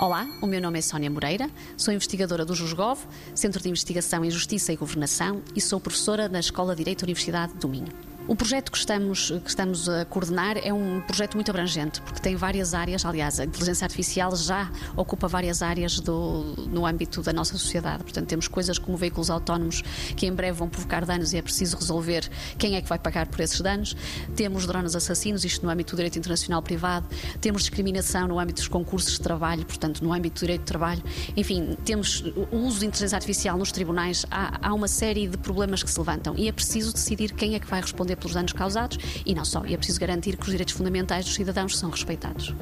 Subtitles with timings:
[0.00, 4.30] Olá, o meu nome é Sónia Moreira, sou investigadora do JUSGOV, Centro de Investigação em
[4.30, 8.09] Justiça e Governação, e sou professora na Escola de Direito da Universidade do Minho.
[8.28, 12.36] O projeto que estamos, que estamos a coordenar é um projeto muito abrangente, porque tem
[12.36, 17.58] várias áreas, aliás, a inteligência artificial já ocupa várias áreas do, no âmbito da nossa
[17.58, 18.04] sociedade.
[18.04, 19.82] Portanto, temos coisas como veículos autónomos
[20.16, 23.26] que em breve vão provocar danos e é preciso resolver quem é que vai pagar
[23.26, 23.96] por esses danos.
[24.36, 27.08] Temos drones assassinos, isto no âmbito do direito internacional privado.
[27.40, 31.02] Temos discriminação no âmbito dos concursos de trabalho, portanto, no âmbito do direito de trabalho.
[31.36, 34.24] Enfim, temos o uso de inteligência artificial nos tribunais.
[34.30, 37.58] Há, há uma série de problemas que se levantam e é preciso decidir quem é
[37.58, 39.64] que vai responder pelos danos causados e não só.
[39.66, 42.54] E é preciso garantir que os direitos fundamentais dos cidadãos são respeitados.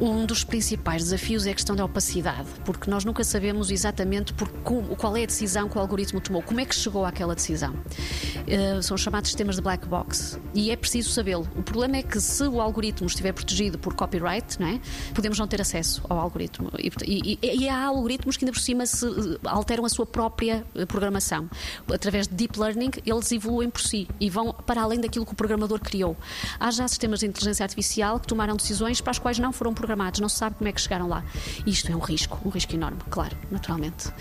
[0.00, 4.48] Um dos principais desafios é a questão da opacidade, porque nós nunca sabemos exatamente por
[4.96, 7.74] qual é a decisão que o algoritmo tomou, como é que chegou àquela decisão.
[7.74, 11.46] Uh, são chamados sistemas de black box e é preciso sabê-lo.
[11.54, 14.80] O problema é que se o algoritmo estiver protegido por copyright, não é?
[15.14, 16.70] podemos não ter acesso ao algoritmo.
[16.78, 20.64] E, e, e, há algoritmos que ainda por cima se, eh, alteram a sua própria
[20.74, 21.48] eh, programação.
[21.92, 25.36] Através de deep learning, eles evoluem por si e vão para além daquilo que o
[25.36, 26.16] programador criou.
[26.58, 29.89] Há já sistemas de inteligência artificial que tomaram decisões para as quais não foram programados,
[30.20, 31.24] não se sabe como é que chegaram lá.
[31.66, 34.12] Isto é um risco, um risco enorme, claro, naturalmente.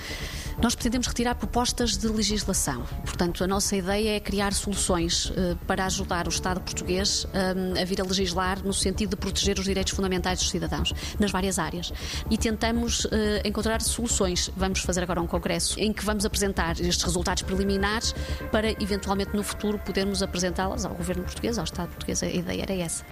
[0.61, 2.83] Nós pretendemos retirar propostas de legislação.
[3.05, 7.85] Portanto, a nossa ideia é criar soluções uh, para ajudar o Estado português uh, a
[7.85, 11.93] vir a legislar no sentido de proteger os direitos fundamentais dos cidadãos, nas várias áreas.
[12.29, 13.09] E tentamos uh,
[13.45, 14.51] encontrar soluções.
[14.57, 18.13] Vamos fazer agora um congresso em que vamos apresentar estes resultados preliminares
[18.51, 22.21] para, eventualmente, no futuro, podermos apresentá-las ao governo português, ao Estado português.
[22.21, 23.05] A ideia era essa.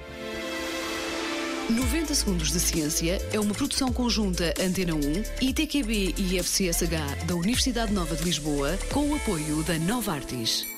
[1.69, 4.99] 90 Segundos de Ciência é uma produção conjunta Antena 1,
[5.49, 10.76] ITQB e FCSH da Universidade Nova de Lisboa, com o apoio da Nova Artis.